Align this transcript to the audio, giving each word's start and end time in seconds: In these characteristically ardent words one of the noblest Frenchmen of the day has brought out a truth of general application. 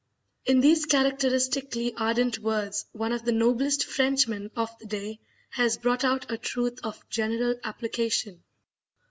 In 0.45 0.61
these 0.61 0.87
characteristically 0.87 1.93
ardent 1.95 2.39
words 2.39 2.87
one 2.91 3.11
of 3.11 3.23
the 3.23 3.31
noblest 3.31 3.85
Frenchmen 3.85 4.49
of 4.55 4.75
the 4.79 4.87
day 4.87 5.19
has 5.51 5.77
brought 5.77 6.03
out 6.03 6.31
a 6.31 6.39
truth 6.39 6.79
of 6.83 7.07
general 7.11 7.53
application. 7.63 8.41